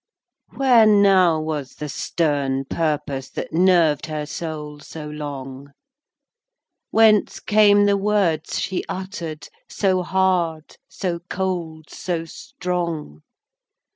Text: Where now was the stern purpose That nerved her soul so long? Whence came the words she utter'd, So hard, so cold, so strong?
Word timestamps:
Where 0.55 0.87
now 0.87 1.39
was 1.39 1.75
the 1.75 1.87
stern 1.87 2.65
purpose 2.65 3.29
That 3.29 3.53
nerved 3.53 4.07
her 4.07 4.25
soul 4.25 4.79
so 4.79 5.05
long? 5.07 5.73
Whence 6.89 7.39
came 7.39 7.85
the 7.85 7.97
words 7.97 8.59
she 8.59 8.83
utter'd, 8.89 9.47
So 9.69 10.01
hard, 10.01 10.77
so 10.89 11.19
cold, 11.29 11.91
so 11.91 12.25
strong? 12.25 13.21